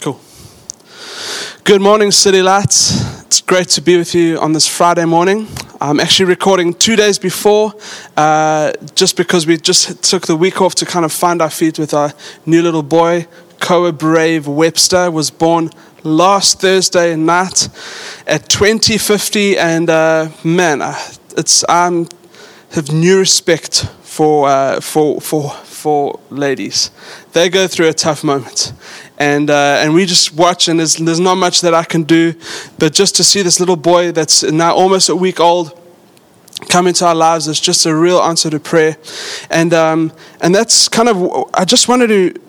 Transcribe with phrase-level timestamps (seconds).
[0.00, 0.18] Cool.
[1.64, 3.20] Good morning, City Lights.
[3.26, 5.46] It's great to be with you on this Friday morning.
[5.78, 7.74] I'm actually recording two days before,
[8.16, 11.78] uh, just because we just took the week off to kind of find our feet
[11.78, 12.14] with our
[12.46, 13.26] new little boy.
[13.60, 15.68] Koa Brave Webster was born
[16.02, 17.68] last Thursday night
[18.26, 20.98] at 2050, and uh, man, uh,
[21.36, 22.06] it's I
[22.70, 26.90] have new respect for uh, for for for ladies.
[27.32, 28.72] They go through a tough moment,
[29.20, 32.34] and uh, and we just watch, and there's there's not much that I can do,
[32.78, 35.76] but just to see this little boy that's now almost a week old
[36.68, 38.96] come into our lives is just a real answer to prayer,
[39.50, 42.40] and um, and that's kind of I just wanted to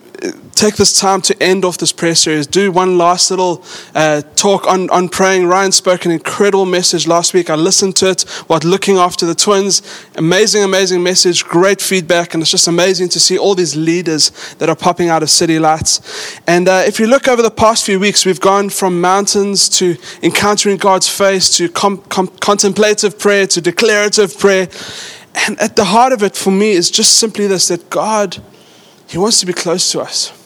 [0.52, 3.64] take this time to end off this prayer series, do one last little
[3.96, 5.48] uh, talk on, on praying.
[5.48, 7.50] Ryan spoke an incredible message last week.
[7.50, 9.82] I listened to it while looking after the twins.
[10.16, 14.30] Amazing, amazing message, great feedback, and it's just amazing to see all these leaders
[14.60, 16.40] that are popping out of City Lights.
[16.48, 19.98] And uh, if you look over the past few weeks, we've gone from mountains to
[20.22, 24.68] encountering God's face to com- com- contemplative prayer to declarative prayer.
[25.48, 28.42] And at the heart of it for me is just simply this that God,
[29.12, 30.41] He wants to be close to us.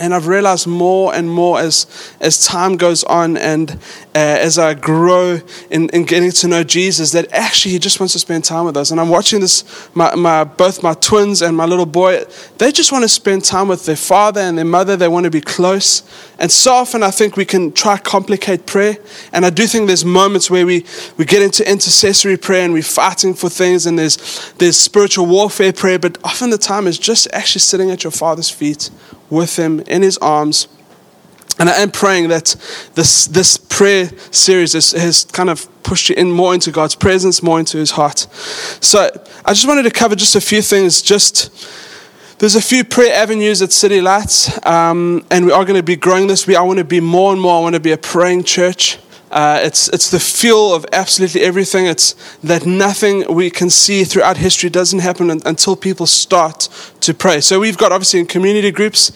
[0.00, 1.86] And I've realized more and more as,
[2.18, 3.72] as time goes on and
[4.14, 5.38] uh, as I grow
[5.70, 8.76] in, in getting to know Jesus that actually He just wants to spend time with
[8.78, 8.90] us.
[8.90, 12.24] And I'm watching this, my, my, both my twins and my little boy,
[12.56, 14.96] they just want to spend time with their father and their mother.
[14.96, 16.02] They want to be close.
[16.38, 18.96] And so often I think we can try to complicate prayer.
[19.30, 20.86] And I do think there's moments where we,
[21.18, 25.74] we get into intercessory prayer and we're fighting for things and there's, there's spiritual warfare
[25.74, 25.98] prayer.
[25.98, 28.88] But often the time is just actually sitting at your father's feet
[29.32, 30.68] with him in his arms.
[31.58, 32.54] And I am praying that
[32.94, 37.42] this, this prayer series has, has kind of pushed you in more into God's presence,
[37.42, 38.26] more into his heart.
[38.80, 39.10] So
[39.44, 41.02] I just wanted to cover just a few things.
[41.02, 41.50] Just
[42.38, 45.96] there's a few prayer avenues at City Lights, um, and we are going to be
[45.96, 46.46] growing this.
[46.46, 47.58] We, I want to be more and more.
[47.58, 48.98] I want to be a praying church.
[49.32, 51.86] Uh, it's, it's the fuel of absolutely everything.
[51.86, 56.68] It's that nothing we can see throughout history doesn't happen until people start
[57.00, 57.40] to pray.
[57.40, 59.10] So we've got obviously in community groups,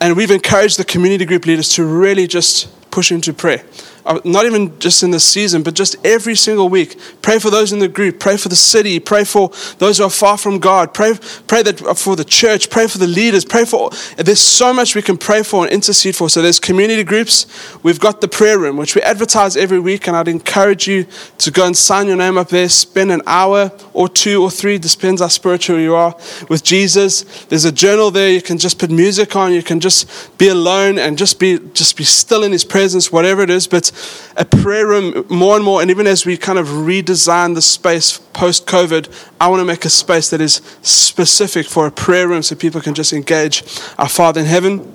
[0.00, 3.62] and we've encouraged the community group leaders to really just push into prayer.
[4.08, 6.98] Uh, not even just in this season, but just every single week.
[7.20, 8.18] Pray for those in the group.
[8.18, 8.98] Pray for the city.
[8.98, 10.94] Pray for those who are far from God.
[10.94, 11.12] Pray,
[11.46, 12.70] pray that uh, for the church.
[12.70, 13.44] Pray for the leaders.
[13.44, 13.90] Pray for.
[14.16, 16.30] There's so much we can pray for and intercede for.
[16.30, 17.46] So there's community groups.
[17.82, 21.50] We've got the prayer room, which we advertise every week, and I'd encourage you to
[21.50, 22.70] go and sign your name up there.
[22.70, 26.16] Spend an hour or two or three, depends how spiritual you are,
[26.48, 27.24] with Jesus.
[27.44, 28.30] There's a journal there.
[28.30, 29.52] You can just put music on.
[29.52, 33.42] You can just be alone and just be just be still in His presence, whatever
[33.42, 33.66] it is.
[33.66, 33.92] But
[34.36, 38.18] a prayer room more and more, and even as we kind of redesign the space
[38.32, 39.08] post COVID,
[39.40, 42.80] I want to make a space that is specific for a prayer room so people
[42.80, 43.62] can just engage
[43.98, 44.94] our Father in heaven.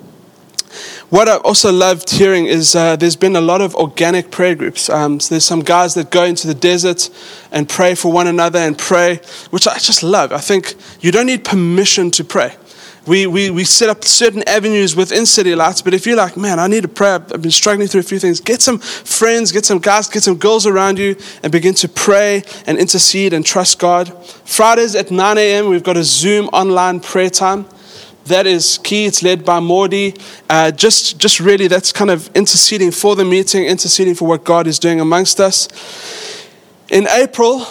[1.10, 4.90] What I also loved hearing is uh, there's been a lot of organic prayer groups.
[4.90, 7.10] Um, so there's some guys that go into the desert
[7.52, 9.20] and pray for one another and pray,
[9.52, 10.32] which I just love.
[10.32, 12.56] I think you don't need permission to pray
[13.06, 15.82] we, we, we set up certain avenues within City Lights.
[15.82, 18.20] But if you're like, man, I need to pray, I've been struggling through a few
[18.20, 21.90] things, get some friends, get some guys, get some girls around you, and begin to
[21.90, 24.08] pray and intercede and trust God.
[24.46, 27.66] Fridays at 9 a.m., we've got a Zoom online prayer time.
[28.26, 29.06] That is key.
[29.06, 30.18] It's led by Mordy.
[30.50, 34.66] Uh, just, just really, that's kind of interceding for the meeting, interceding for what God
[34.66, 35.68] is doing amongst us.
[36.90, 37.66] In April,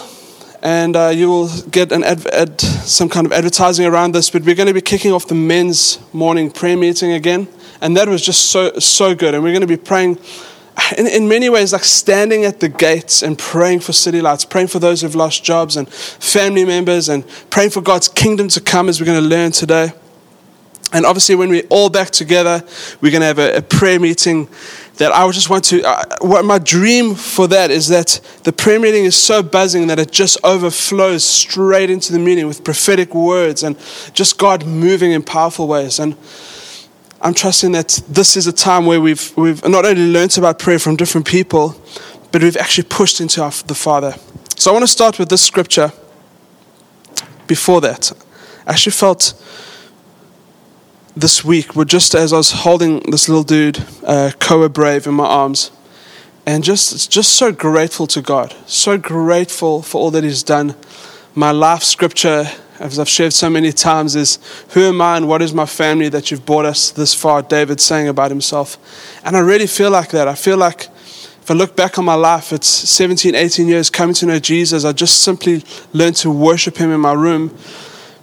[0.63, 4.29] and uh, you will get an ad- ad- some kind of advertising around this.
[4.29, 7.47] But we're going to be kicking off the men's morning prayer meeting again,
[7.81, 9.35] and that was just so so good.
[9.35, 10.17] And we're going to be praying.
[10.97, 14.69] In, in many ways, like standing at the gates and praying for City Lights, praying
[14.69, 18.89] for those who've lost jobs and family members, and praying for God's kingdom to come
[18.89, 19.93] as we're going to learn today.
[20.93, 22.63] And obviously, when we're all back together,
[23.01, 24.47] we're going to have a, a prayer meeting
[24.97, 28.53] that I would just want to, uh, what my dream for that is that the
[28.53, 33.15] prayer meeting is so buzzing that it just overflows straight into the meeting with prophetic
[33.15, 33.75] words and
[34.13, 35.97] just God moving in powerful ways.
[35.99, 36.15] And
[37.21, 40.77] I'm trusting that this is a time where we've, we've not only learnt about prayer
[40.77, 41.75] from different people,
[42.31, 44.13] but we've actually pushed into our, the Father.
[44.57, 45.91] So I want to start with this scripture
[47.47, 48.11] before that.
[48.67, 49.33] I actually felt
[51.15, 55.13] this week were just as I was holding this little dude, uh, Koa Brave, in
[55.13, 55.71] my arms,
[56.45, 60.75] and just just so grateful to God, so grateful for all that He's done.
[61.35, 62.49] My life scripture,
[62.79, 64.39] as I've shared so many times, is
[64.69, 67.41] Who am I and what is my family that you've brought us this far?
[67.41, 68.77] David saying about himself.
[69.23, 70.27] And I really feel like that.
[70.27, 70.87] I feel like
[71.41, 74.85] if I look back on my life, it's 17, 18 years coming to know Jesus.
[74.85, 77.55] I just simply learned to worship Him in my room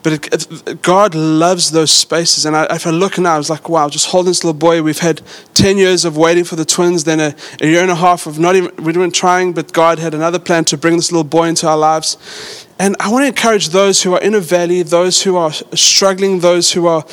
[0.03, 2.47] But it, it, God loves those spaces.
[2.47, 4.83] And I, if I look now, I was like, wow, just holding this little boy.
[4.83, 5.21] We've had
[5.55, 8.39] 10 years of waiting for the twins, then a, a year and a half of
[8.39, 11.49] not even, we weren't trying, but God had another plan to bring this little boy
[11.49, 12.67] into our lives.
[12.79, 16.41] And I want to encourage those who are in a valley, those who are struggling,
[16.41, 17.05] those who are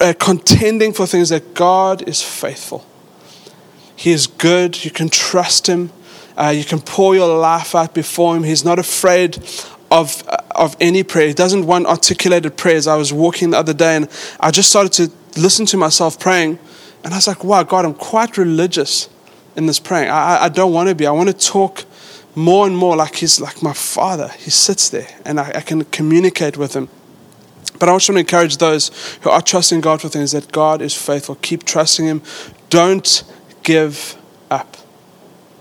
[0.00, 2.84] uh, contending for things, that God is faithful.
[3.94, 4.84] He is good.
[4.84, 5.90] You can trust Him.
[6.36, 8.42] Uh, you can pour your life out before Him.
[8.42, 9.38] He's not afraid
[9.94, 11.28] of, of any prayer.
[11.28, 12.86] He doesn't want articulated prayers.
[12.88, 14.08] I was walking the other day and
[14.40, 16.58] I just started to listen to myself praying.
[17.04, 19.08] And I was like, wow, God, I'm quite religious
[19.54, 20.10] in this praying.
[20.10, 21.06] I, I don't want to be.
[21.06, 21.84] I want to talk
[22.34, 24.28] more and more like he's like my father.
[24.38, 26.88] He sits there and I, I can communicate with him.
[27.78, 28.90] But I also want to encourage those
[29.22, 31.34] who are trusting God for things that God is faithful.
[31.36, 32.22] Keep trusting Him.
[32.70, 33.24] Don't
[33.64, 34.16] give
[34.50, 34.76] up.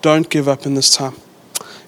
[0.01, 1.15] Don't give up in this time.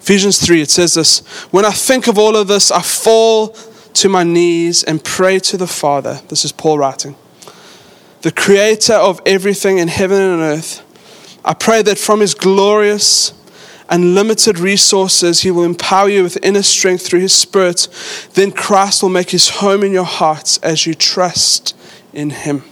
[0.05, 3.47] Ephesians 3, it says this When I think of all of this, I fall
[3.93, 6.21] to my knees and pray to the Father.
[6.27, 7.15] This is Paul writing.
[8.21, 10.83] The creator of everything in heaven and earth.
[11.43, 13.33] I pray that from his glorious
[13.89, 15.41] unlimited resources.
[15.41, 17.87] He will empower you with inner strength through His Spirit.
[18.33, 21.75] Then Christ will make His home in your hearts as you trust
[22.13, 22.63] in Him.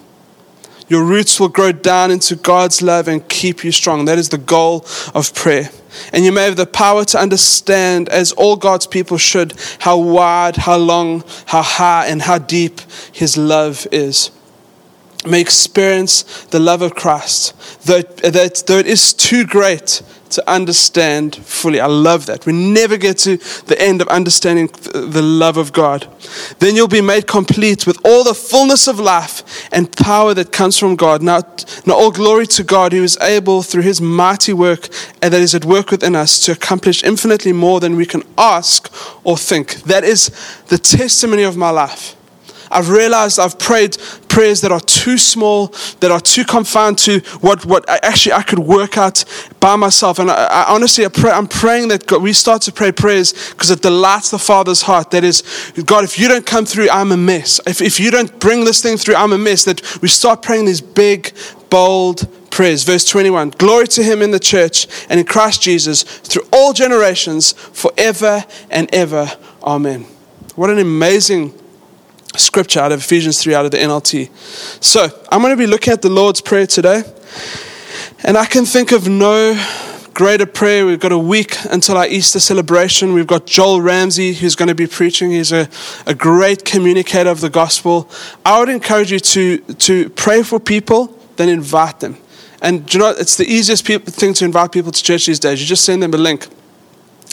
[0.88, 4.06] Your roots will grow down into God's love and keep you strong.
[4.06, 4.86] That is the goal
[5.16, 5.72] of prayer.
[6.12, 10.58] And you may have the power to understand, as all God's people should, how wide,
[10.58, 12.82] how long, how high, and how deep
[13.12, 14.32] His love is.
[15.26, 17.54] May experience the love of Christ,
[17.86, 20.02] though, that, though it is too great
[20.34, 21.80] to understand fully.
[21.80, 22.46] I love that.
[22.46, 26.08] We never get to the end of understanding the love of God.
[26.60, 30.78] Then you'll be made complete with all the fullness of life and power that comes
[30.78, 31.22] from God.
[31.22, 31.42] Now,
[31.86, 34.90] now all glory to God who is able through his mighty work
[35.22, 38.92] and that is at work within us to accomplish infinitely more than we can ask
[39.24, 39.76] or think.
[39.84, 40.32] That is
[40.68, 42.16] the testimony of my life.
[42.74, 43.98] I've realized I've prayed
[44.28, 45.68] prayers that are too small,
[46.00, 49.24] that are too confined to what, what actually I could work out
[49.60, 50.20] by myself.
[50.20, 53.34] And I, I honestly, I pray, I'm praying that God, we start to pray prayers
[53.52, 55.12] because it delights the Father's heart.
[55.12, 55.44] That is,
[55.86, 57.60] God, if you don't come through, I'm a mess.
[57.68, 59.64] If, if you don't bring this thing through, I'm a mess.
[59.66, 61.34] That we start praying these big,
[61.70, 62.84] bold prayers.
[62.84, 67.52] Verse 21 Glory to him in the church and in Christ Jesus through all generations,
[67.54, 69.32] forever and ever.
[69.64, 70.06] Amen.
[70.56, 71.60] What an amazing
[72.36, 74.30] scripture out of Ephesians 3 out of the NLT.
[74.84, 77.04] So, I'm going to be looking at the Lord's Prayer today.
[78.24, 79.54] And I can think of no
[80.14, 80.86] greater prayer.
[80.86, 83.14] We've got a week until our Easter celebration.
[83.14, 85.32] We've got Joel Ramsey who's going to be preaching.
[85.32, 85.68] He's a,
[86.06, 88.10] a great communicator of the gospel.
[88.46, 92.18] I would encourage you to, to pray for people, then invite them.
[92.62, 95.60] And you know, it's the easiest thing to invite people to church these days.
[95.60, 96.48] You just send them a link.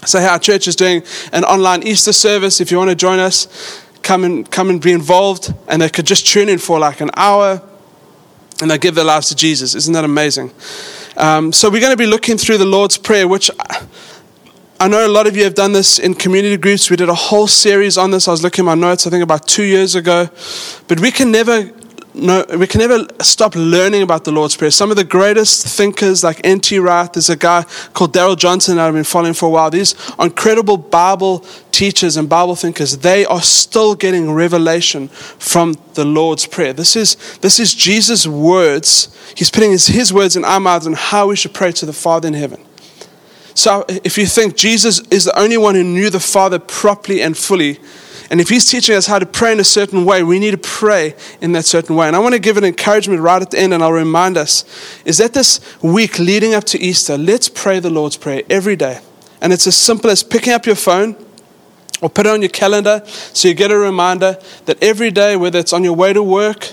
[0.05, 1.03] Say, hey, our church is doing
[1.33, 2.61] an online Easter service.
[2.61, 3.47] If you want to join us,
[4.03, 7.11] come and come and be involved, and they could just tune in for like an
[7.17, 7.63] hour,
[8.61, 9.75] and they give their lives to Jesus.
[9.75, 10.53] Isn't that amazing?
[11.17, 13.51] Um, so we're going to be looking through the Lord's Prayer, which
[14.79, 16.89] I know a lot of you have done this in community groups.
[16.89, 18.29] We did a whole series on this.
[18.29, 20.29] I was looking at my notes, I think about two years ago.
[20.89, 21.71] But we can never
[22.15, 24.71] no, we can never stop learning about the Lord's Prayer.
[24.71, 26.79] Some of the greatest thinkers, like N.T.
[26.79, 27.65] Wright, there's a guy
[27.95, 29.71] called Darrell Johnson that I've been following for a while.
[29.71, 36.47] These incredible Bible teachers and Bible thinkers, they are still getting revelation from the Lord's
[36.47, 36.73] Prayer.
[36.73, 39.17] This is, this is Jesus' words.
[39.37, 41.93] He's putting his, his words in our mouths on how we should pray to the
[41.93, 42.65] Father in heaven.
[43.55, 47.37] So if you think Jesus is the only one who knew the Father properly and
[47.37, 47.79] fully,
[48.31, 50.59] and if He's teaching us how to pray in a certain way, we need to
[50.59, 52.07] pray in that certain way.
[52.07, 54.65] And I want to give an encouragement right at the end, and I'll remind us
[55.05, 59.01] is that this week leading up to Easter, let's pray the Lord's Prayer every day.
[59.41, 61.17] And it's as simple as picking up your phone
[62.01, 65.59] or put it on your calendar so you get a reminder that every day, whether
[65.59, 66.69] it's on your way to work,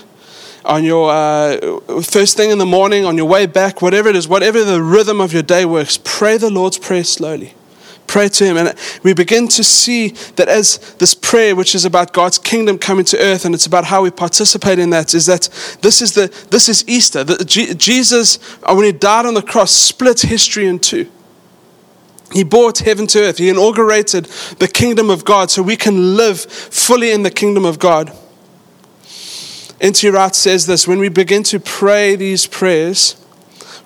[0.64, 4.28] on your uh, first thing in the morning, on your way back, whatever it is,
[4.28, 7.54] whatever the rhythm of your day works, pray the Lord's Prayer slowly
[8.08, 8.56] pray to Him.
[8.56, 13.04] And we begin to see that as this prayer, which is about God's kingdom coming
[13.06, 15.48] to earth, and it's about how we participate in that, is that
[15.82, 17.22] this is, the, this is Easter.
[17.22, 21.08] The, Jesus, uh, when He died on the cross, split history in two.
[22.32, 23.38] He brought heaven to earth.
[23.38, 24.26] He inaugurated
[24.58, 28.12] the kingdom of God so we can live fully in the kingdom of God.
[29.80, 30.08] N.T.
[30.08, 33.16] Wright says this when we begin to pray these prayers,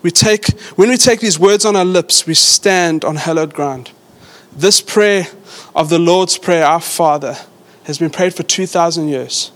[0.03, 3.93] we take, when we take these words on our lips, we stand on hallowed ground.
[4.55, 5.27] This prayer
[5.75, 7.37] of the Lord's Prayer, Our Father,
[7.85, 9.51] has been prayed for 2,000 years.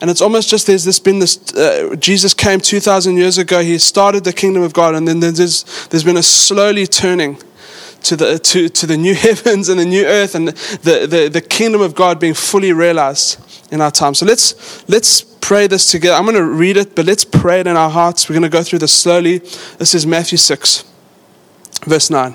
[0.00, 3.76] And it's almost just there's this been this uh, Jesus came 2,000 years ago, he
[3.78, 7.38] started the kingdom of God, and then there's, there's been a slowly turning
[8.04, 11.40] to the, to, to the new heavens and the new earth and the, the, the
[11.40, 13.38] kingdom of God being fully realized.
[13.70, 14.14] in our time.
[14.14, 16.16] So let's let's pray this together.
[16.16, 18.28] I'm going to read it, but let's pray it in our hearts.
[18.28, 19.38] We're going to go through this slowly.
[19.78, 20.84] This is Matthew 6,
[21.86, 22.34] verse 9.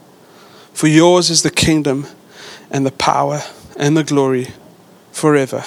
[0.73, 2.07] For yours is the kingdom
[2.69, 3.41] and the power
[3.77, 4.47] and the glory
[5.11, 5.63] forever.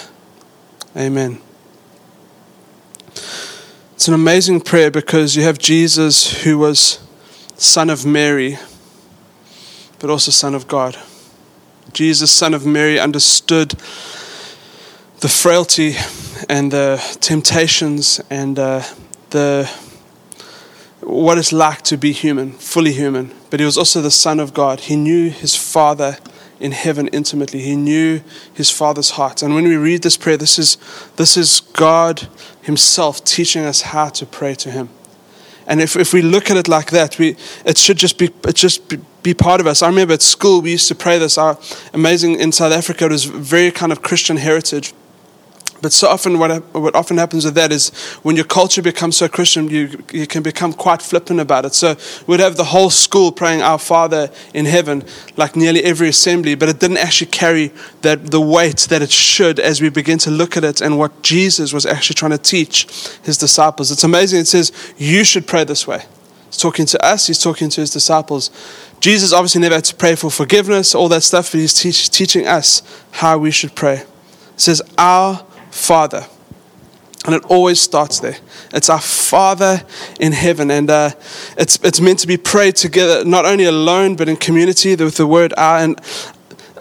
[0.96, 1.40] Amen.
[3.94, 6.98] It's an amazing prayer because you have Jesus who was
[7.56, 8.58] son of Mary,
[9.98, 10.98] but also son of God.
[11.92, 13.70] Jesus, son of Mary, understood
[15.20, 15.94] the frailty
[16.48, 18.82] and the temptations and uh,
[19.30, 19.70] the
[21.04, 23.32] what it's like to be human, fully human.
[23.50, 24.80] But he was also the Son of God.
[24.80, 26.18] He knew his Father
[26.60, 27.60] in heaven intimately.
[27.60, 29.42] He knew his Father's heart.
[29.42, 30.78] And when we read this prayer, this is,
[31.16, 32.28] this is God
[32.62, 34.88] Himself teaching us how to pray to Him.
[35.66, 38.54] And if, if we look at it like that, we, it should just be, it
[38.54, 39.82] just be, be part of us.
[39.82, 41.38] I remember at school we used to pray this.
[41.38, 41.58] Our
[41.92, 44.92] amazing in South Africa, it was very kind of Christian heritage.
[45.82, 47.90] But so often, what, what often happens with that is
[48.22, 51.74] when your culture becomes so Christian, you, you can become quite flippant about it.
[51.74, 55.04] So we'd have the whole school praying Our Father in heaven,
[55.36, 59.60] like nearly every assembly, but it didn't actually carry that, the weight that it should
[59.60, 62.86] as we begin to look at it and what Jesus was actually trying to teach
[63.22, 63.90] his disciples.
[63.90, 64.40] It's amazing.
[64.40, 66.04] It says, You should pray this way.
[66.46, 68.50] He's talking to us, he's talking to his disciples.
[69.00, 72.46] Jesus obviously never had to pray for forgiveness, all that stuff, but he's teach, teaching
[72.46, 73.96] us how we should pray.
[73.96, 76.24] It says, Our Father.
[77.26, 78.36] And it always starts there.
[78.72, 79.82] It's our Father
[80.20, 80.70] in heaven.
[80.70, 81.10] And uh,
[81.56, 85.26] it's, it's meant to be prayed together, not only alone, but in community with the
[85.26, 85.78] word our.
[85.78, 86.00] And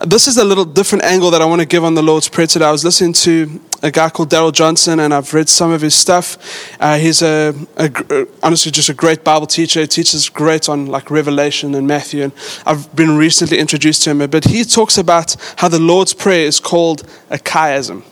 [0.05, 2.45] this is a little different angle that I want to give on the Lord's Prayer
[2.45, 2.65] today.
[2.65, 5.95] I was listening to a guy called Darrell Johnson, and I've read some of his
[5.95, 6.37] stuff.
[6.79, 9.81] Uh, he's a, a, honestly just a great Bible teacher.
[9.81, 12.33] He teaches great on like Revelation and Matthew, and
[12.65, 14.29] I've been recently introduced to him.
[14.29, 18.03] But he talks about how the Lord's Prayer is called a chiasm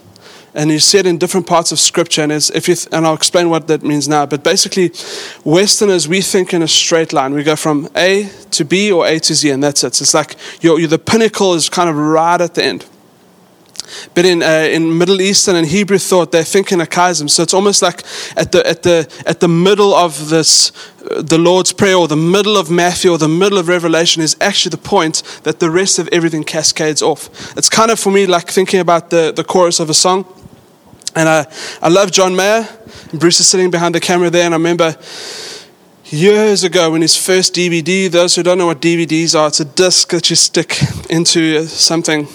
[0.53, 3.13] and you see it in different parts of scripture and, if you th- and i'll
[3.13, 4.91] explain what that means now but basically
[5.43, 9.19] westerners we think in a straight line we go from a to b or a
[9.19, 11.95] to z and that's it so it's like you're, you're, the pinnacle is kind of
[11.95, 12.85] right at the end
[14.13, 17.29] but in, uh, in Middle Eastern and Hebrew thought, they think in a chiasm.
[17.29, 18.03] So it's almost like
[18.35, 20.71] at the, at the, at the middle of this,
[21.09, 24.37] uh, the Lord's Prayer, or the middle of Matthew, or the middle of Revelation, is
[24.39, 27.57] actually the point that the rest of everything cascades off.
[27.57, 30.25] It's kind of for me like thinking about the, the chorus of a song.
[31.15, 31.45] And I,
[31.81, 32.67] I love John Mayer.
[33.13, 34.95] Bruce is sitting behind the camera there, and I remember
[36.05, 39.65] years ago when his first DVD, those who don't know what DVDs are, it's a
[39.65, 40.77] disc that you stick
[41.09, 42.27] into something,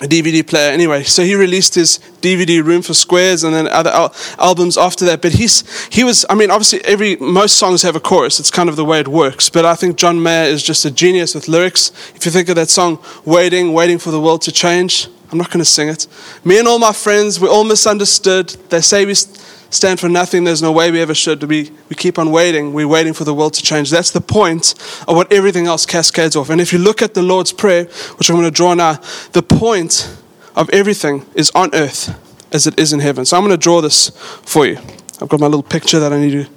[0.00, 0.72] a DVD player.
[0.72, 5.04] Anyway, so he released his DVD Room for Squares and then other al- albums after
[5.04, 5.22] that.
[5.22, 8.40] But he's, he was, I mean, obviously, every, most songs have a chorus.
[8.40, 9.48] It's kind of the way it works.
[9.50, 11.90] But I think John Mayer is just a genius with lyrics.
[12.14, 15.48] If you think of that song, Waiting, Waiting for the World to Change, I'm not
[15.48, 16.06] going to sing it.
[16.44, 18.50] Me and all my friends, we're all misunderstood.
[18.68, 20.44] They say we stand for nothing.
[20.44, 21.42] There's no way we ever should.
[21.44, 22.74] We, we keep on waiting.
[22.74, 23.90] We're waiting for the world to change.
[23.90, 24.74] That's the point
[25.08, 26.50] of what everything else cascades off.
[26.50, 27.84] And if you look at the Lord's Prayer,
[28.18, 29.00] which I'm going to draw now,
[29.32, 30.14] the point
[30.54, 32.14] of everything is on earth
[32.52, 33.24] as it is in heaven.
[33.24, 34.10] So I'm going to draw this
[34.44, 34.76] for you.
[35.22, 36.50] I've got my little picture that I need to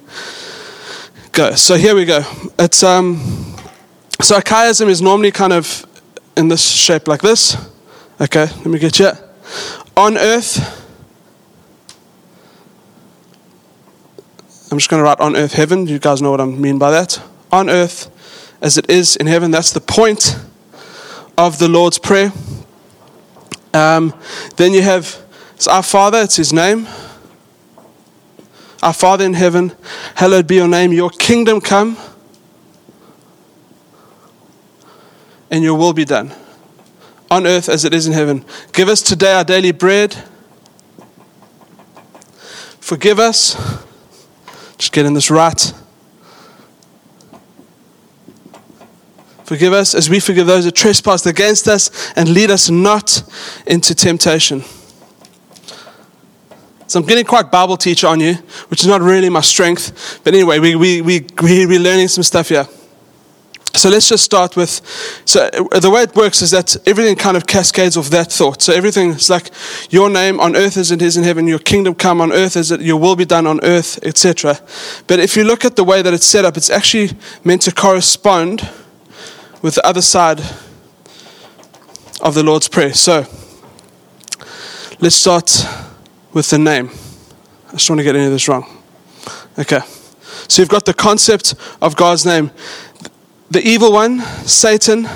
[1.32, 1.52] go.
[1.52, 2.20] So here we go.
[2.58, 3.56] It's um,
[4.20, 5.86] so a chiasm is normally kind of
[6.36, 7.56] in this shape like this.
[8.18, 9.10] Okay, let me get you.
[9.94, 10.56] On earth,
[14.72, 15.86] I'm just going to write on earth heaven.
[15.86, 17.20] You guys know what I mean by that.
[17.52, 18.10] On earth
[18.62, 19.50] as it is in heaven.
[19.50, 20.34] That's the point
[21.36, 22.32] of the Lord's Prayer.
[23.74, 24.14] Um,
[24.56, 25.22] then you have
[25.54, 26.86] it's our Father, it's His name.
[28.82, 29.72] Our Father in heaven,
[30.14, 30.90] hallowed be your name.
[30.94, 31.98] Your kingdom come,
[35.50, 36.34] and your will be done
[37.30, 38.44] on earth as it is in heaven.
[38.72, 40.16] Give us today our daily bread.
[42.80, 43.56] Forgive us.
[44.78, 45.72] Just getting this right.
[49.44, 53.22] Forgive us as we forgive those who trespass against us and lead us not
[53.66, 54.62] into temptation.
[56.88, 58.34] So I'm getting quite Bible teacher on you,
[58.68, 60.20] which is not really my strength.
[60.22, 62.66] But anyway, we, we, we, we're learning some stuff here.
[63.76, 64.80] So let's just start with.
[65.26, 68.62] So uh, the way it works is that everything kind of cascades off that thought.
[68.62, 69.50] So everything is like
[69.90, 72.70] your name on earth as it is in heaven, your kingdom come on earth as
[72.70, 74.58] it your will be done on earth, etc.
[75.06, 77.10] But if you look at the way that it's set up, it's actually
[77.44, 78.68] meant to correspond
[79.60, 80.40] with the other side
[82.20, 82.94] of the Lord's prayer.
[82.94, 83.26] So
[85.00, 85.66] let's start
[86.32, 86.90] with the name.
[87.68, 88.64] I just don't want to get any of this wrong.
[89.58, 89.80] Okay.
[90.48, 92.50] So you've got the concept of God's name
[93.50, 95.08] the evil one, Satan,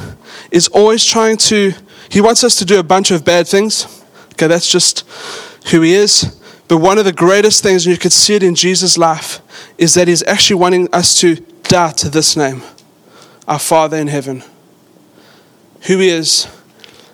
[0.50, 1.72] is always trying to,
[2.08, 4.02] he wants us to do a bunch of bad things.
[4.32, 5.06] Okay, that's just
[5.70, 6.36] who he is.
[6.68, 9.40] But one of the greatest things, and you could see it in Jesus' life,
[9.76, 12.62] is that he's actually wanting us to doubt this name,
[13.48, 14.44] our Father in heaven.
[15.82, 16.46] Who he is,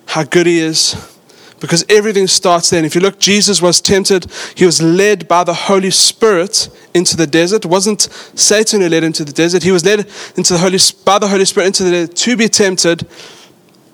[0.07, 1.16] how good he is,
[1.61, 2.85] because everything starts there.
[2.85, 7.27] If you look, Jesus was tempted, he was led by the Holy Spirit into the
[7.27, 7.65] desert.
[7.65, 10.01] It wasn't Satan who led into the desert, he was led
[10.37, 13.07] into the Holy, by the Holy Spirit into the desert to be tempted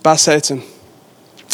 [0.02, 0.62] by Satan.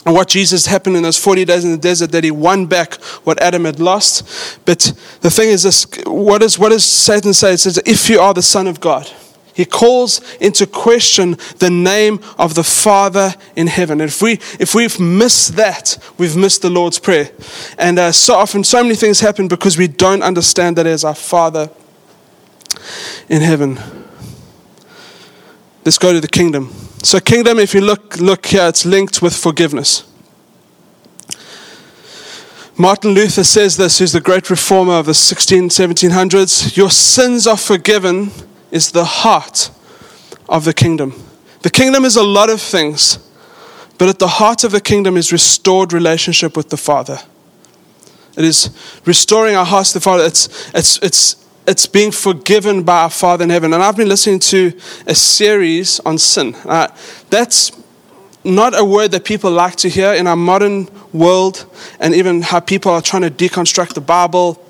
[0.06, 2.94] And what Jesus happened in those 40 days in the desert, that he won back
[3.24, 4.58] what Adam had lost.
[4.64, 7.52] But the thing is this what, is, what does Satan say?
[7.52, 9.10] It says, If you are the Son of God.
[9.58, 14.00] He calls into question the name of the Father in heaven.
[14.00, 17.32] If, we, if we've missed that, we've missed the Lord's Prayer.
[17.76, 21.16] And uh, so often, so many things happen because we don't understand that as our
[21.16, 21.70] Father
[23.28, 23.80] in heaven.
[25.84, 26.72] Let's go to the kingdom.
[27.02, 30.04] So, kingdom, if you look, look here, it's linked with forgiveness.
[32.76, 37.56] Martin Luther says this, who's the great reformer of the 16, 1700s Your sins are
[37.56, 38.30] forgiven
[38.70, 39.70] is the heart
[40.48, 41.14] of the kingdom.
[41.62, 43.18] The kingdom is a lot of things,
[43.98, 47.18] but at the heart of the kingdom is restored relationship with the Father.
[48.36, 48.70] It is
[49.04, 50.24] restoring our hearts to the Father.
[50.24, 53.72] It's, it's, it's, it's being forgiven by our Father in heaven.
[53.72, 54.72] And I've been listening to
[55.06, 56.54] a series on sin.
[56.64, 56.88] Uh,
[57.30, 57.72] that's
[58.44, 61.66] not a word that people like to hear in our modern world,
[61.98, 64.64] and even how people are trying to deconstruct the Bible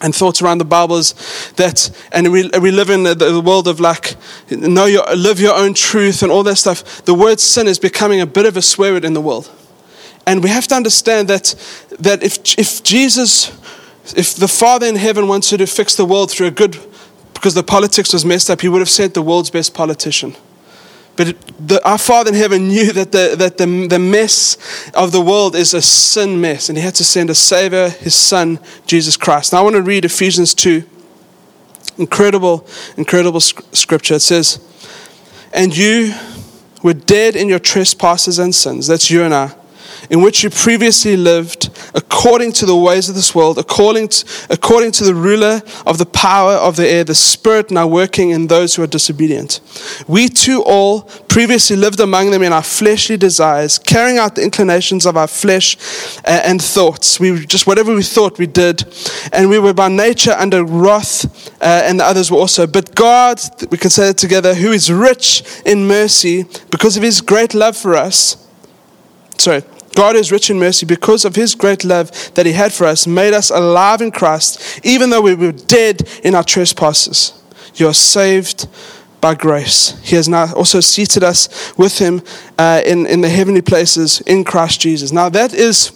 [0.00, 1.14] and thoughts around the Bible is
[1.56, 4.16] that, and we, we live in the, the world of like,
[4.50, 7.04] know your, live your own truth and all that stuff.
[7.04, 9.50] The word sin is becoming a bit of a swear word in the world.
[10.26, 11.54] And we have to understand that,
[11.98, 13.48] that if, if Jesus,
[14.16, 16.76] if the Father in heaven wanted to fix the world through a good,
[17.34, 20.36] because the politics was messed up, he would have sent the world's best politician.
[21.18, 24.56] But the, our Father in heaven knew that, the, that the, the mess
[24.94, 28.14] of the world is a sin mess, and He had to send a Savior, His
[28.14, 29.52] Son, Jesus Christ.
[29.52, 30.84] Now I want to read Ephesians 2.
[31.98, 32.64] Incredible,
[32.96, 34.14] incredible scripture.
[34.14, 34.64] It says,
[35.52, 36.14] And you
[36.84, 38.86] were dead in your trespasses and sins.
[38.86, 39.57] That's you and I
[40.10, 44.92] in which you previously lived according to the ways of this world, according to, according
[44.92, 48.74] to the ruler of the power of the air, the spirit now working in those
[48.74, 49.60] who are disobedient.
[50.06, 55.06] We too all previously lived among them in our fleshly desires, carrying out the inclinations
[55.06, 55.76] of our flesh
[56.24, 57.20] uh, and thoughts.
[57.20, 58.84] We just, whatever we thought, we did.
[59.32, 61.24] And we were by nature under wrath,
[61.60, 62.66] uh, and the others were also.
[62.66, 67.20] But God, we can say it together, who is rich in mercy because of his
[67.20, 68.36] great love for us.
[69.36, 69.62] Sorry
[69.94, 73.06] God is rich in mercy because of his great love that he had for us,
[73.06, 77.32] made us alive in Christ, even though we were dead in our trespasses.
[77.74, 78.68] You are saved
[79.20, 79.98] by grace.
[80.02, 82.22] He has now also seated us with him
[82.56, 85.10] uh, in, in the heavenly places in Christ Jesus.
[85.10, 85.92] Now, that is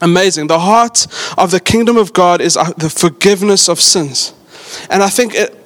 [0.00, 0.48] amazing.
[0.48, 1.06] The heart
[1.38, 4.34] of the kingdom of God is uh, the forgiveness of sins.
[4.90, 5.60] And I think it,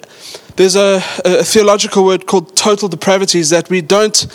[0.57, 4.27] there's a, a theological word called total depravity, is that we don't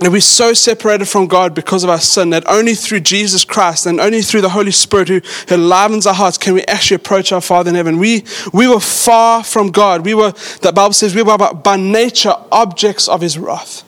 [0.00, 3.86] and we're so separated from God because of our sin that only through Jesus Christ
[3.86, 7.32] and only through the Holy Spirit who, who enlivens our hearts can we actually approach
[7.32, 7.98] our Father in heaven.
[7.98, 10.04] We, we were far from God.
[10.04, 13.84] We were, the Bible says, we were by nature objects of His wrath.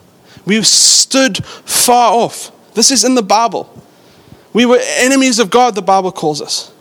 [0.47, 2.53] We stood far off.
[2.73, 3.71] This is in the Bible.
[4.55, 6.73] We were enemies of God, the Bible calls us.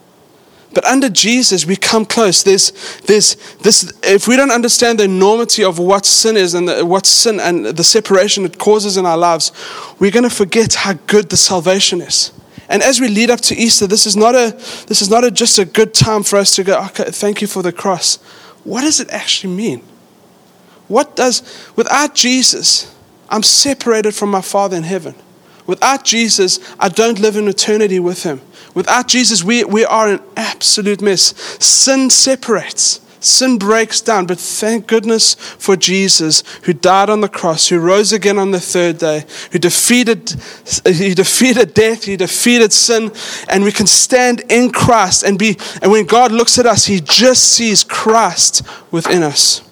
[0.73, 2.43] But under Jesus, we come close.
[2.43, 6.85] There's, there's this, if we don't understand the enormity of what sin is and the,
[6.85, 9.51] what sin and the separation it causes in our lives,
[9.99, 12.31] we're going to forget how good the salvation is.
[12.69, 14.51] And as we lead up to Easter, this is not a,
[14.87, 17.47] this is not a, just a good time for us to go, okay, thank you
[17.47, 18.17] for the cross.
[18.63, 19.81] What does it actually mean?
[20.89, 22.93] What does, without Jesus,
[23.29, 25.15] I'm separated from my Father in heaven.
[25.65, 28.41] Without Jesus, I don't live in eternity with Him.
[28.73, 31.33] Without Jesus, we, we are an absolute mess.
[31.63, 33.01] Sin separates.
[33.19, 38.13] Sin breaks down, but thank goodness for Jesus who died on the cross, who rose
[38.13, 40.35] again on the third day, who defeated,
[40.85, 43.11] he defeated death, he defeated sin,
[43.49, 47.01] and we can stand in Christ and be, and when God looks at us, he
[47.01, 49.67] just sees Christ within us.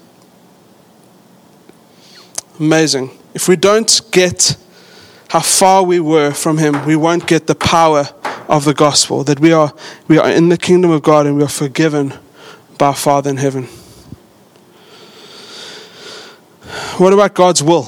[2.60, 3.12] Amazing.
[3.36, 4.58] If we don't get
[5.36, 8.08] how far we were from Him, we won't get the power
[8.48, 9.74] of the gospel that we are,
[10.08, 12.14] we are in the kingdom of God and we are forgiven
[12.78, 13.64] by our Father in heaven.
[17.00, 17.84] What about God's will?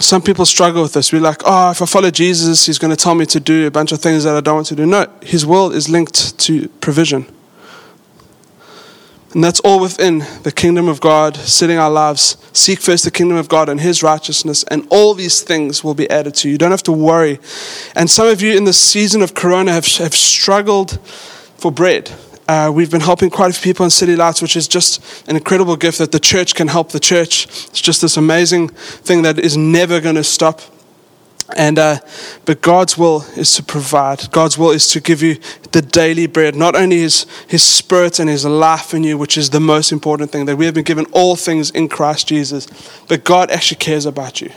[0.00, 1.12] Some people struggle with this.
[1.12, 3.70] We're like, oh, if I follow Jesus, He's going to tell me to do a
[3.70, 4.86] bunch of things that I don't want to do.
[4.86, 7.26] No, His will is linked to provision.
[9.34, 12.36] And that's all within the kingdom of God, setting our lives.
[12.52, 16.08] Seek first the kingdom of God and his righteousness, and all these things will be
[16.08, 16.52] added to you.
[16.52, 17.40] You don't have to worry.
[17.96, 21.00] And some of you in the season of Corona have, have struggled
[21.56, 22.12] for bread.
[22.46, 25.34] Uh, we've been helping quite a few people in City Lights, which is just an
[25.34, 27.46] incredible gift that the church can help the church.
[27.46, 30.60] It's just this amazing thing that is never going to stop.
[31.56, 32.00] And uh,
[32.44, 34.30] but God's will is to provide.
[34.32, 35.38] God's will is to give you
[35.72, 39.50] the daily bread, not only His His Spirit and His life in you, which is
[39.50, 40.46] the most important thing.
[40.46, 42.66] That we have been given all things in Christ Jesus,
[43.08, 44.50] but God actually cares about you.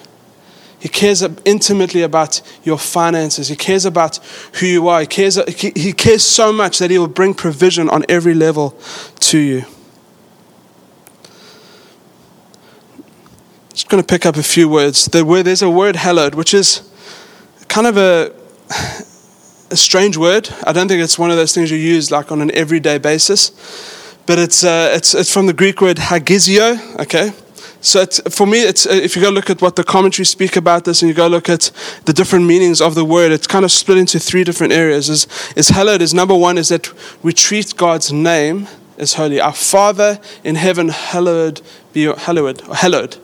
[0.79, 3.47] He cares intimately about your finances.
[3.47, 4.17] He cares about
[4.59, 5.01] who you are.
[5.01, 5.35] He cares.
[5.59, 8.77] He cares so much that He will bring provision on every level
[9.21, 9.65] to you.
[13.77, 15.05] Just going to pick up a few words.
[15.05, 16.81] There's a word hallowed, which is
[17.67, 18.33] kind of a,
[19.69, 20.49] a strange word.
[20.65, 23.51] I don't think it's one of those things you use like on an everyday basis.
[24.25, 27.33] But it's, uh, it's, it's from the Greek word hagiazo, okay?
[27.79, 30.85] So for me, it's, uh, if you go look at what the commentaries speak about
[30.85, 31.69] this and you go look at
[32.05, 35.07] the different meanings of the word, it's kind of split into three different areas.
[35.07, 36.91] Is, is hallowed is number one is that
[37.23, 39.39] we treat God's name as holy.
[39.39, 41.61] Our Father in heaven, hallowed
[41.93, 43.17] be hallowed, hallowed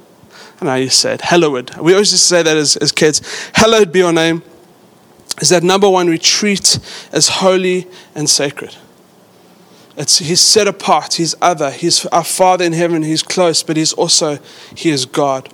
[0.62, 1.76] I know you said, hallowed.
[1.78, 3.22] We always used to say that as, as kids.
[3.54, 4.44] Hallowed be your name.
[5.42, 6.80] Is that number one we treat
[7.12, 8.76] as holy and sacred.
[9.96, 13.94] It's, he's set apart, he's other, he's our Father in heaven, he's close, but he's
[13.94, 14.40] also,
[14.76, 15.54] he is God.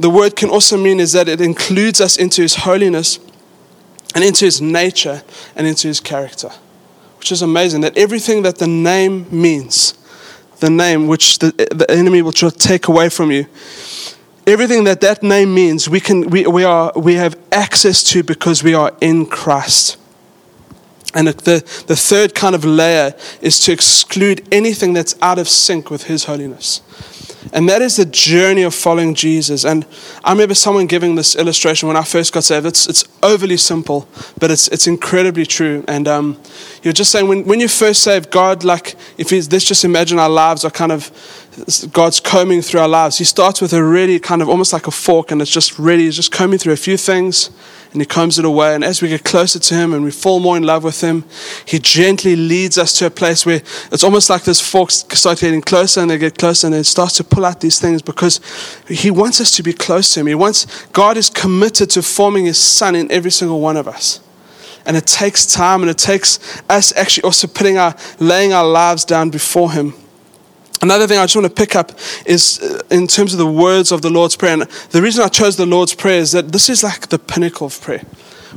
[0.00, 3.18] The word can also mean is that it includes us into his holiness
[4.14, 5.22] and into his nature
[5.56, 6.50] and into his character,
[7.18, 7.82] which is amazing.
[7.82, 9.97] That everything that the name means,
[10.60, 13.46] the name which the, the enemy will try to take away from you.
[14.46, 18.62] Everything that that name means, we, can, we, we, are, we have access to because
[18.62, 19.98] we are in Christ.
[21.14, 25.90] And the, the third kind of layer is to exclude anything that's out of sync
[25.90, 26.82] with His holiness.
[27.52, 29.64] And that is the journey of following Jesus.
[29.64, 29.86] And
[30.24, 32.66] I remember someone giving this illustration when I first got saved.
[32.66, 35.84] It's, it's overly simple, but it's, it's incredibly true.
[35.88, 36.40] And um,
[36.82, 40.18] you're just saying when, when you first saved, God, like, if he's, let's just imagine
[40.18, 41.10] our lives are kind of,
[41.92, 43.18] God's combing through our lives.
[43.18, 46.04] He starts with a really kind of almost like a fork, and it's just really,
[46.04, 47.50] he's just combing through a few things
[47.92, 48.74] and He combs it away.
[48.74, 51.24] And as we get closer to Him and we fall more in love with Him,
[51.64, 55.62] He gently leads us to a place where it's almost like this fork starts getting
[55.62, 58.40] closer and they get closer and it starts to pull out these things because
[58.88, 60.26] He wants us to be close to Him.
[60.26, 64.20] He wants, God is committed to forming His Son in every single one of us.
[64.88, 69.04] And it takes time and it takes us actually also putting our, laying our lives
[69.04, 69.92] down before Him.
[70.80, 71.92] Another thing I just want to pick up
[72.24, 74.54] is uh, in terms of the words of the Lord's Prayer.
[74.54, 77.66] And the reason I chose the Lord's Prayer is that this is like the pinnacle
[77.66, 78.02] of prayer.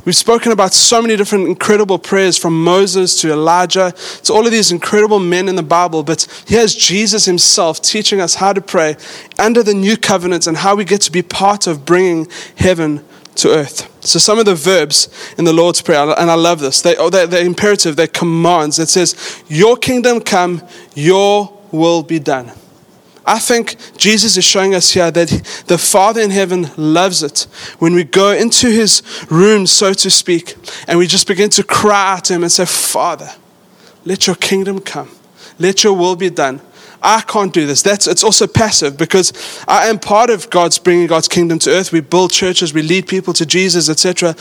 [0.04, 3.92] We've spoken about so many different incredible prayers from Moses to Elijah
[4.24, 6.02] to all of these incredible men in the Bible.
[6.02, 8.96] But here's Jesus himself teaching us how to pray
[9.38, 13.04] under the new covenant and how we get to be part of bringing heaven
[13.36, 13.88] to earth.
[14.04, 17.10] So some of the verbs in the Lord's Prayer, and I love this, they, oh,
[17.10, 18.78] they're, they're imperative, they're commands.
[18.78, 20.62] It says, Your kingdom come,
[20.94, 22.52] your will be done.
[23.24, 27.46] I think Jesus is showing us here that the Father in heaven loves it
[27.78, 30.56] when we go into his room, so to speak,
[30.88, 33.30] and we just begin to cry out to him and say, Father,
[34.04, 35.08] let your kingdom come,
[35.58, 36.60] let your will be done.
[37.02, 37.82] I can't do this.
[37.82, 39.32] That's it's also passive because
[39.66, 41.92] I am part of God's bringing God's kingdom to earth.
[41.92, 44.36] We build churches, we lead people to Jesus, etc.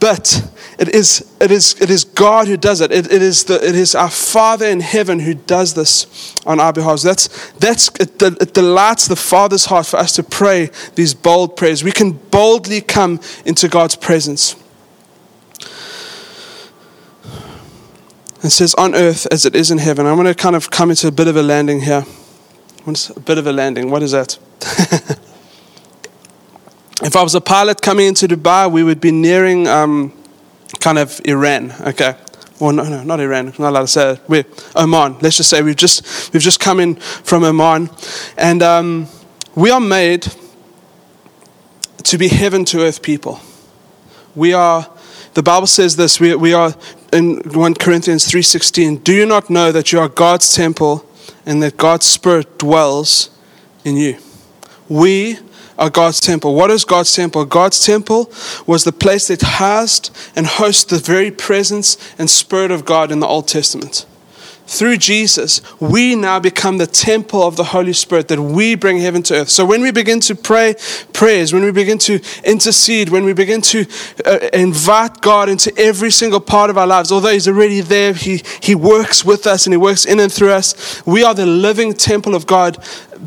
[0.00, 2.92] But it is, it is, it is God who does it.
[2.92, 6.74] It, it, is the, it is our Father in heaven who does this on our
[6.74, 7.00] behalf.
[7.00, 11.82] That's, that's, it, it delights the Father's heart for us to pray these bold prayers.
[11.82, 14.56] We can boldly come into God's presence.
[18.44, 20.04] It says, on earth as it is in heaven.
[20.04, 22.04] I want to kind of come into a bit of a landing here.
[22.86, 23.90] A bit of a landing.
[23.90, 24.38] What is that?
[27.02, 30.12] if I was a pilot coming into Dubai, we would be nearing um,
[30.78, 31.72] kind of Iran.
[31.80, 32.16] Okay.
[32.60, 33.48] Well, no, no, not Iran.
[33.48, 34.20] I'm not allowed to say it.
[34.28, 34.44] We're
[34.76, 35.20] Oman.
[35.22, 37.88] Let's just say we've just we've just come in from Oman,
[38.36, 39.08] and um,
[39.54, 40.30] we are made
[42.02, 43.40] to be heaven to earth people.
[44.34, 44.86] We are.
[45.32, 46.20] The Bible says this.
[46.20, 46.74] We, we are
[47.14, 48.96] in 1 Corinthians 3:16.
[48.96, 51.06] Do you not know that you are God's temple
[51.46, 53.30] and that God's Spirit dwells
[53.84, 54.16] in you?
[54.88, 55.38] We
[55.78, 56.54] are God's temple.
[56.54, 57.44] What is God's temple?
[57.44, 58.30] God's temple
[58.66, 63.20] was the place that housed and hosts the very presence and spirit of God in
[63.20, 64.06] the Old Testament
[64.66, 69.22] through Jesus, we now become the temple of the Holy Spirit that we bring heaven
[69.24, 69.50] to earth.
[69.50, 70.74] So when we begin to pray
[71.12, 73.86] prayers, when we begin to intercede, when we begin to
[74.24, 78.42] uh, invite God into every single part of our lives, although He's already there, He,
[78.60, 81.04] he works with us and He works in and through us.
[81.04, 82.82] We are the living temple of God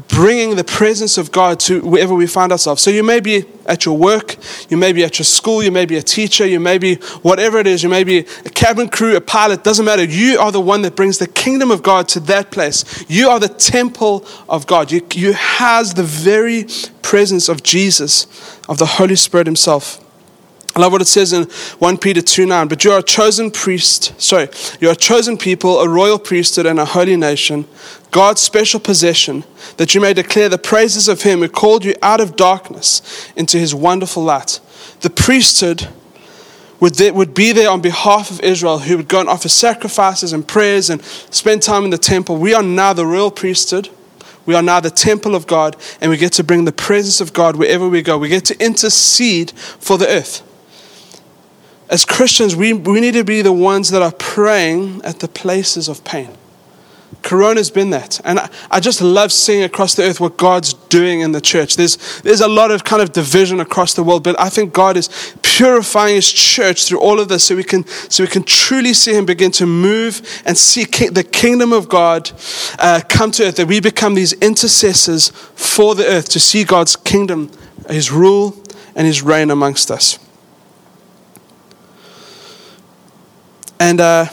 [0.07, 2.81] bringing the presence of God to wherever we find ourselves.
[2.81, 4.35] So you may be at your work,
[4.69, 7.57] you may be at your school, you may be a teacher, you may be whatever
[7.57, 10.03] it is, you may be a cabin crew, a pilot, doesn't matter.
[10.03, 13.05] You are the one that brings the kingdom of God to that place.
[13.09, 14.91] You are the temple of God.
[14.91, 16.65] You, you has the very
[17.01, 18.25] presence of Jesus,
[18.69, 20.03] of the Holy Spirit Himself.
[20.77, 21.45] I love what it says in
[21.79, 22.67] 1 Peter 2 9.
[22.67, 24.47] But you are a chosen priest, sorry,
[24.79, 27.65] you're a chosen people, a royal priesthood, and a holy nation,
[28.11, 29.43] God's special possession,
[29.77, 33.57] that you may declare the praises of Him who called you out of darkness into
[33.57, 34.59] His wonderful light.
[35.01, 35.87] The priesthood
[36.79, 40.47] would, would be there on behalf of Israel, who would go and offer sacrifices and
[40.47, 42.37] prayers and spend time in the temple.
[42.37, 43.89] We are now the royal priesthood.
[44.45, 47.33] We are now the temple of God, and we get to bring the presence of
[47.33, 48.19] God wherever we go.
[48.19, 50.43] We get to intercede for the earth
[51.89, 55.87] as Christians, we, we need to be the ones that are praying at the places
[55.87, 56.29] of pain.
[57.23, 58.21] Corona's been that.
[58.23, 61.75] And I, I, just love seeing across the earth what God's doing in the church.
[61.75, 64.97] There's, there's a lot of kind of division across the world, but I think God
[64.97, 68.93] is purifying His church through all of this so we can, so we can truly
[68.93, 72.31] see Him begin to move and see ki- the kingdom of God
[72.79, 76.95] uh, come to earth, that we become these intercessors for the earth to see God's
[76.95, 77.51] kingdom,
[77.89, 78.55] His rule,
[78.95, 80.19] and His reign amongst us.
[83.79, 84.25] And uh,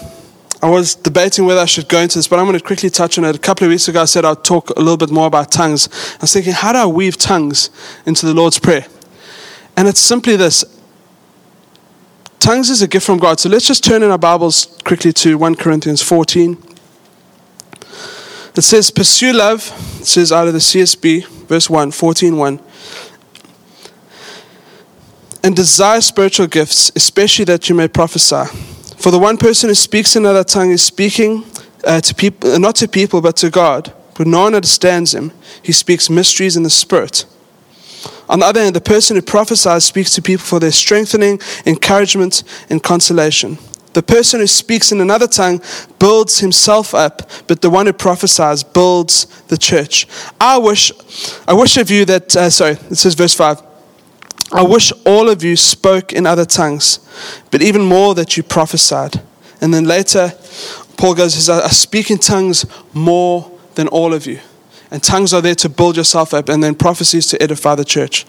[0.63, 3.19] I was debating whether I should go into this, but I'm going to quickly touch
[3.19, 3.37] on it.
[3.37, 5.89] A couple of weeks ago, I said I'd talk a little bit more about tongues.
[6.15, 7.71] I was thinking, how do I weave tongues
[8.07, 8.87] into the Lord's Prayer?
[9.77, 10.65] And it's simply this
[12.39, 13.41] tongues is a gift from God.
[13.41, 16.57] So let's just turn in our Bibles quickly to 1 Corinthians 14.
[18.57, 19.73] It says, Pursue love.
[20.01, 22.61] It says out of the CSB, verse 1, 14 1
[25.45, 28.74] and desire spiritual gifts, especially that you may prophesy.
[28.97, 31.45] For the one person who speaks another tongue is speaking
[31.85, 33.93] uh, to people, uh, not to people, but to God.
[34.17, 35.33] But no one understands him.
[35.63, 37.27] He speaks mysteries in the Spirit.
[38.29, 42.43] On the other hand, the person who prophesies speaks to people for their strengthening, encouragement,
[42.71, 43.59] and consolation.
[43.93, 45.61] The person who speaks in another tongue
[45.99, 50.09] builds himself up, but the one who prophesies builds the church.
[50.41, 50.91] I wish,
[51.47, 53.74] I wish of you that, uh, sorry, this is verse 5.
[54.53, 57.01] I wish all of you spoke in other tongues,
[57.51, 59.21] but even more that you prophesied.
[59.61, 60.33] And then later,
[60.97, 64.41] Paul goes, I speak in tongues more than all of you.
[64.91, 68.27] And tongues are there to build yourself up, and then prophecies to edify the church.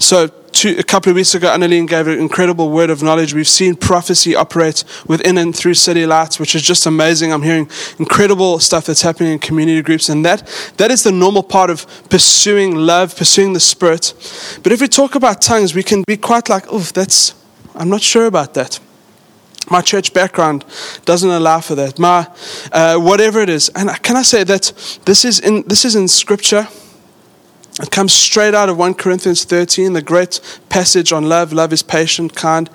[0.00, 3.34] So, two, a couple of weeks ago, Annalene gave an incredible word of knowledge.
[3.34, 7.32] We've seen prophecy operate within and through City Lights, which is just amazing.
[7.32, 11.42] I'm hearing incredible stuff that's happening in community groups, and that, that is the normal
[11.42, 14.14] part of pursuing love, pursuing the Spirit.
[14.62, 17.34] But if we talk about tongues, we can be quite like, oh, that's,
[17.74, 18.80] I'm not sure about that
[19.70, 20.64] my church background
[21.04, 21.98] doesn't allow for that.
[21.98, 22.26] My
[22.72, 24.72] uh, whatever it is, and can I say that
[25.04, 26.66] this is in this is in Scripture.
[27.80, 31.52] It comes straight out of 1 Corinthians 13, the great passage on love.
[31.52, 32.68] Love is patient, kind.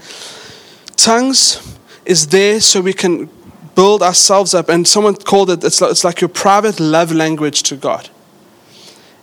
[0.96, 1.62] Tongues
[2.06, 3.30] is there so we can
[3.76, 4.68] build ourselves up.
[4.68, 8.10] And someone called it, it's like, it's like your private love language to God.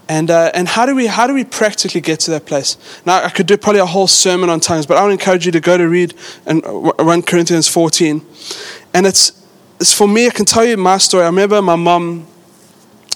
[0.08, 2.76] And, uh, and how, do we, how do we practically get to that place?
[3.06, 5.52] Now, I could do probably a whole sermon on tongues, but I would encourage you
[5.52, 6.14] to go to read
[6.46, 8.24] in 1 Corinthians 14.
[8.94, 9.32] And it's,
[9.80, 11.24] it's for me, I can tell you my story.
[11.24, 12.26] I remember my mom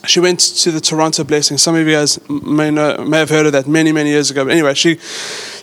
[0.05, 1.59] she went to the Toronto Blessing.
[1.59, 4.45] Some of you guys may know, may have heard of that many, many years ago.
[4.45, 4.97] But anyway, she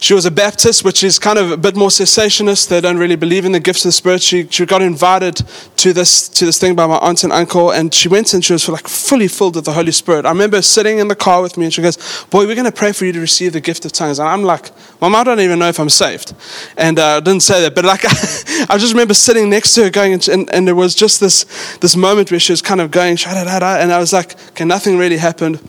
[0.03, 2.67] she was a Baptist, which is kind of a bit more cessationist.
[2.67, 4.21] They don't really believe in the gifts of the Spirit.
[4.21, 5.41] She she got invited
[5.77, 8.51] to this to this thing by my aunt and uncle, and she went and she
[8.51, 10.25] was like fully filled with the Holy Spirit.
[10.25, 12.79] I remember sitting in the car with me, and she goes, "Boy, we're going to
[12.83, 15.39] pray for you to receive the gift of tongues." And I'm like, "Mom, I don't
[15.39, 16.33] even know if I'm saved,"
[16.75, 18.03] and uh, I didn't say that, but like
[18.69, 21.45] I just remember sitting next to her, going, and, and, and there was just this
[21.77, 25.17] this moment where she was kind of going, and I was like okay, nothing really
[25.17, 25.61] happened.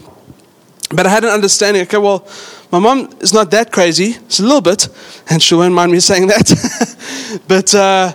[0.90, 2.26] But I had an understanding, okay, well,
[2.74, 4.16] my mom is not that crazy.
[4.26, 4.88] It's a little bit,
[5.30, 7.40] and she won't mind me saying that.
[7.46, 8.12] but uh,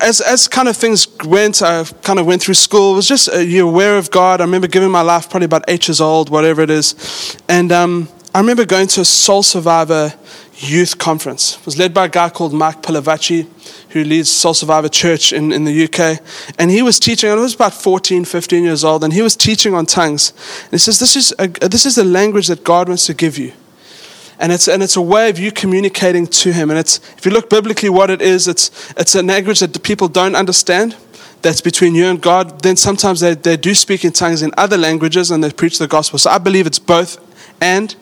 [0.00, 2.94] as, as kind of things went, I kind of went through school.
[2.94, 4.40] It was just, uh, you're aware of God.
[4.40, 7.36] I remember giving my life probably about eight years old, whatever it is.
[7.46, 10.14] And um, I remember going to a Soul Survivor
[10.56, 11.56] youth conference.
[11.58, 13.46] It was led by a guy called Mike Pilavachi,
[13.90, 16.20] who leads Soul Survivor Church in, in the UK.
[16.58, 19.74] And he was teaching, I was about 14, 15 years old, and he was teaching
[19.74, 20.32] on tongues.
[20.64, 23.38] And he says, This is, a, this is the language that God wants to give
[23.38, 23.52] you.
[24.38, 26.70] And it's, and it's a way of you communicating to Him.
[26.70, 29.78] And it's, if you look biblically, what it is, it's, it's a language that the
[29.78, 30.96] people don't understand.
[31.42, 32.62] That's between you and God.
[32.62, 35.86] Then sometimes they, they do speak in tongues in other languages and they preach the
[35.86, 36.18] gospel.
[36.18, 37.18] So I believe it's both
[37.64, 37.96] and.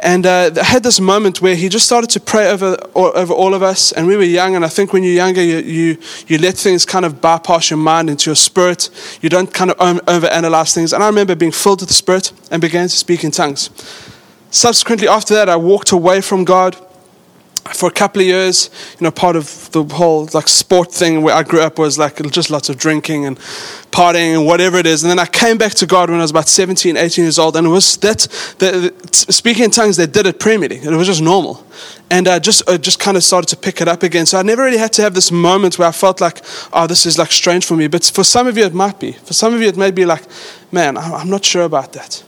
[0.00, 3.54] And uh, I had this moment where he just started to pray over, over all
[3.54, 3.92] of us.
[3.92, 4.54] And we were young.
[4.54, 7.78] And I think when you're younger, you, you, you let things kind of bypass your
[7.78, 8.90] mind into your spirit.
[9.22, 10.92] You don't kind of overanalyze things.
[10.92, 13.70] And I remember being filled with the Spirit and began to speak in tongues.
[14.50, 16.76] Subsequently, after that, I walked away from God
[17.74, 21.34] for a couple of years, you know, part of the whole like sport thing where
[21.34, 23.38] I grew up was like just lots of drinking and
[23.90, 25.02] partying and whatever it is.
[25.04, 27.56] And then I came back to God when I was about 17, 18 years old.
[27.56, 28.22] And it was that,
[29.12, 30.82] speaking in tongues, they did it prayer meeting.
[30.82, 31.66] It was just normal.
[32.10, 34.26] And I just, I just kind of started to pick it up again.
[34.26, 37.06] So I never really had to have this moment where I felt like, oh, this
[37.06, 37.88] is like strange for me.
[37.88, 39.12] But for some of you, it might be.
[39.12, 40.24] For some of you, it may be like,
[40.70, 42.22] man, I'm not sure about that.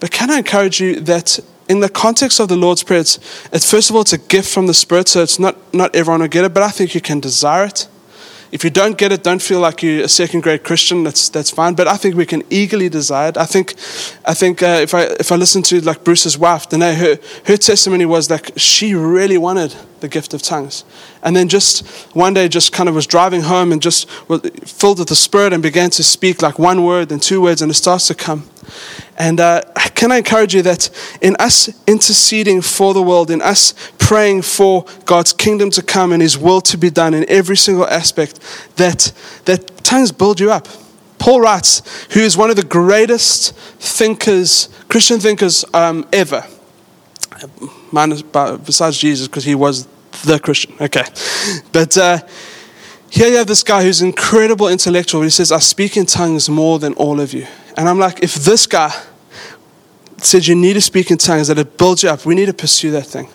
[0.00, 3.18] But can I encourage you that in the context of the Lord's Prayer, it's,
[3.52, 6.20] it's, first of all, it's a gift from the Spirit, so it's not, not everyone
[6.20, 7.88] will get it, but I think you can desire it.
[8.52, 11.02] If you don't get it, don't feel like you're a second grade Christian.
[11.02, 11.74] That's, that's fine.
[11.74, 13.36] But I think we can eagerly desire it.
[13.36, 13.74] I think,
[14.24, 17.56] I think uh, if, I, if I listen to like Bruce's wife, then her, her
[17.56, 20.84] testimony was like she really wanted the gift of tongues.
[21.24, 25.08] And then just one day, just kind of was driving home and just filled with
[25.08, 28.06] the Spirit and began to speak like one word and two words, and it starts
[28.06, 28.48] to come.
[29.16, 29.62] And uh,
[29.94, 34.84] can I encourage you that in us interceding for the world, in us praying for
[35.04, 38.40] God's kingdom to come and His will to be done in every single aspect,
[38.76, 39.12] that,
[39.44, 40.68] that tongues build you up.
[41.18, 41.80] Paul writes,
[42.12, 46.44] who is one of the greatest thinkers, Christian thinkers um, ever,
[47.90, 49.86] minus, besides Jesus, because he was
[50.24, 50.74] the Christian.
[50.80, 51.04] Okay.
[51.72, 52.18] But uh,
[53.10, 55.22] here you have this guy who's incredible intellectual.
[55.22, 57.46] He says, I speak in tongues more than all of you.
[57.76, 58.92] And I'm like, if this guy
[60.18, 62.54] said you need to speak in tongues, that it builds you up, we need to
[62.54, 63.28] pursue that thing.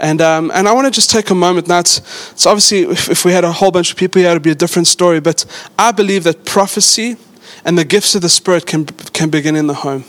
[0.00, 1.80] And, um, and I want to just take a moment now.
[1.80, 1.98] It's,
[2.30, 4.52] it's obviously, if, if, we had a whole bunch of people here, it would be
[4.52, 5.18] a different story.
[5.20, 5.44] But
[5.76, 7.16] I believe that prophecy
[7.64, 10.04] and the gifts of the Spirit can, can begin in the home.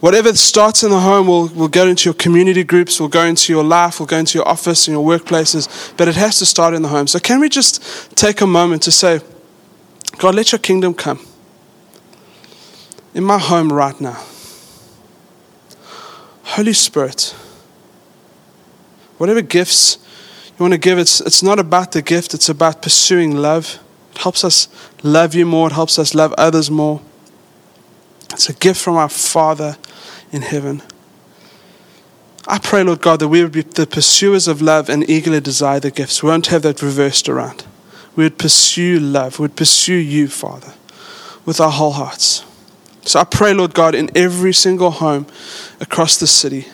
[0.00, 3.52] Whatever starts in the home will, will go into your community groups, will go into
[3.52, 6.72] your life, will go into your office and your workplaces, but it has to start
[6.72, 7.06] in the home.
[7.06, 9.20] So, can we just take a moment to say,
[10.16, 11.20] God, let your kingdom come
[13.14, 14.22] in my home right now.
[16.42, 17.34] Holy Spirit,
[19.18, 19.98] whatever gifts
[20.58, 23.78] you want to give, it's, it's not about the gift, it's about pursuing love.
[24.12, 24.68] It helps us
[25.02, 27.00] love you more, it helps us love others more.
[28.32, 29.76] It's a gift from our Father
[30.32, 30.82] in heaven.
[32.46, 35.78] I pray, Lord God, that we would be the pursuers of love and eagerly desire
[35.78, 36.22] the gifts.
[36.22, 37.64] We won't have that reversed around.
[38.16, 39.38] We would pursue love.
[39.38, 40.72] We would pursue you, Father,
[41.44, 42.44] with our whole hearts.
[43.02, 45.26] So I pray, Lord God, in every single home
[45.80, 46.66] across the city,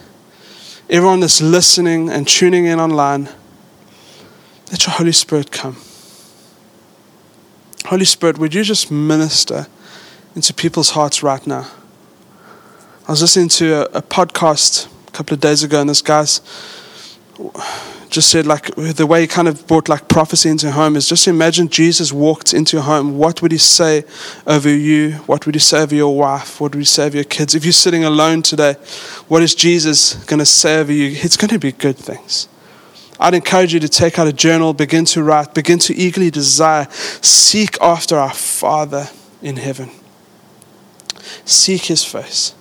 [0.91, 3.29] everyone that's listening and tuning in online,
[4.71, 5.77] let your Holy Spirit come.
[7.87, 9.69] Holy Spirit, would you just minister
[10.35, 11.69] into people's hearts right now?
[13.07, 16.41] I was listening to a, a podcast a couple of days ago, and this guy's
[18.09, 21.29] just said like the way he kind of brought like prophecy into home is just
[21.29, 23.19] imagine Jesus walked into your home.
[23.19, 24.05] What would he say
[24.47, 25.13] over you?
[25.27, 26.61] What would he say over your wife?
[26.61, 27.55] What would he say over your kids?
[27.55, 28.75] If you're sitting alone today,
[29.29, 31.11] what is Jesus going to say over you?
[31.13, 32.49] It's going to be good things.
[33.19, 36.87] I'd encourage you to take out a journal, begin to write, begin to eagerly desire,
[36.91, 39.09] seek after our Father
[39.43, 39.91] in heaven.
[41.45, 42.55] Seek his face.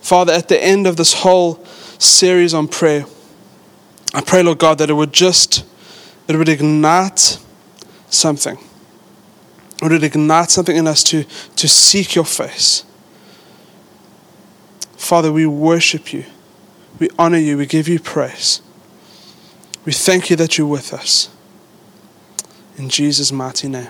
[0.00, 1.64] Father, at the end of this whole
[1.98, 3.04] series on prayer,
[4.12, 5.64] I pray, Lord God, that it would just,
[6.26, 7.38] it would ignite
[8.08, 8.58] something.
[9.82, 11.24] Would It ignite something in us to,
[11.56, 12.84] to seek your face.
[14.96, 16.24] Father, we worship you.
[16.98, 17.56] We honor you.
[17.56, 18.60] We give you praise.
[19.84, 21.30] We thank you that you're with us.
[22.76, 23.88] In Jesus' mighty name.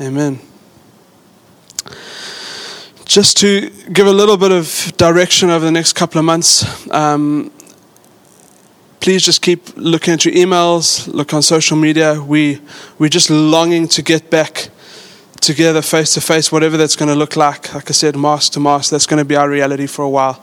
[0.00, 0.40] Amen.
[3.04, 7.52] Just to give a little bit of direction over the next couple of months, um,
[9.00, 12.20] please just keep looking at your emails, look on social media.
[12.22, 12.60] We,
[12.98, 14.68] we're just longing to get back
[15.40, 17.72] together face to face, whatever that's going to look like.
[17.74, 20.42] Like I said, mask to mask, that's going to be our reality for a while.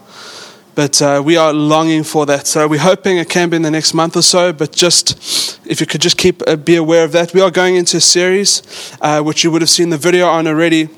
[0.75, 2.47] But uh, we are longing for that.
[2.47, 4.51] So we're hoping it can be in the next month or so.
[4.51, 7.33] But just if you could just keep uh, be aware of that.
[7.33, 8.63] We are going into a series,
[9.01, 10.89] uh, which you would have seen the video on already,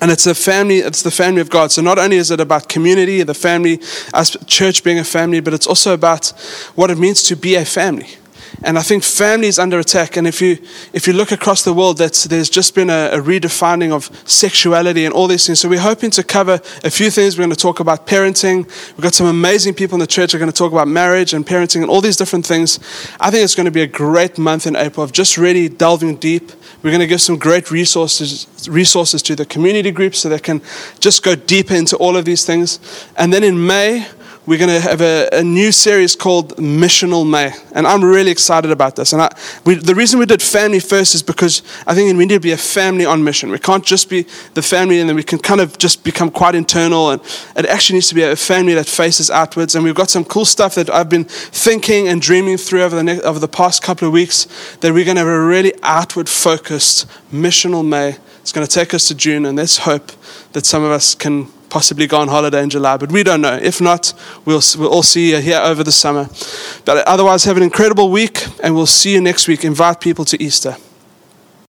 [0.00, 1.72] And it's a family, it's the family of God.
[1.72, 3.80] So not only is it about community, the family,
[4.12, 6.28] us church being a family, but it's also about
[6.74, 8.08] what it means to be a family.
[8.62, 10.16] And I think family is under attack.
[10.16, 10.58] And if you,
[10.92, 15.04] if you look across the world, that's, there's just been a, a, redefining of sexuality
[15.04, 15.60] and all these things.
[15.60, 17.36] So we're hoping to cover a few things.
[17.36, 18.66] We're going to talk about parenting.
[18.92, 21.34] We've got some amazing people in the church who are going to talk about marriage
[21.34, 22.78] and parenting and all these different things.
[23.20, 26.16] I think it's going to be a great month in April of just really delving
[26.16, 26.50] deep.
[26.82, 30.62] We're going to give some great resources, resources to the community groups so they can
[31.00, 32.78] just go deeper into all of these things.
[33.16, 34.06] And then in May,
[34.46, 37.52] we're going to have a, a, new series called Missional May.
[37.72, 39.12] And I'm really excited about this.
[39.12, 42.34] And I, we, the reason we did family first is because I think we need
[42.34, 43.50] to be a family on mission.
[43.50, 44.24] We can't just be
[44.54, 47.10] the family and then we can kind of just become quite internal.
[47.10, 47.20] And
[47.56, 49.74] it actually needs to be a family that faces outwards.
[49.74, 53.02] And we've got some cool stuff that I've been thinking and dreaming through over the,
[53.02, 54.46] ne- over the past couple of weeks
[54.80, 58.16] that we're going to have a really outward focused Missional May.
[58.42, 60.12] It's going to take us to June, and there's hope
[60.52, 63.54] that some of us can possibly go on holiday in July, but we don't know.
[63.54, 64.12] If not,
[64.44, 66.28] we'll, we'll all see you here over the summer.
[66.84, 69.64] But otherwise, have an incredible week, and we'll see you next week.
[69.64, 70.76] Invite people to Easter.